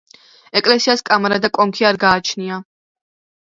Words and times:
ეკლესიას 0.61 1.03
კამარა 1.09 1.37
და 1.43 1.51
კონქი 1.59 1.87
არ 1.91 2.01
გააჩნია. 2.05 2.59